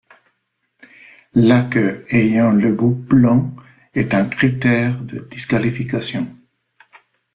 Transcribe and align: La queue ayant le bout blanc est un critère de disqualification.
La 1.35 1.61
queue 1.65 2.07
ayant 2.09 2.53
le 2.53 2.73
bout 2.73 2.95
blanc 2.95 3.53
est 3.93 4.15
un 4.15 4.25
critère 4.25 4.99
de 5.03 5.19
disqualification. 5.29 6.25